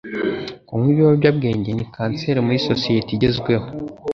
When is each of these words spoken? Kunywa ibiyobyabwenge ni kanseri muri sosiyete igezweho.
Kunywa 0.67 0.89
ibiyobyabwenge 0.91 1.69
ni 1.73 1.85
kanseri 1.95 2.39
muri 2.45 2.63
sosiyete 2.69 3.09
igezweho. 3.13 3.67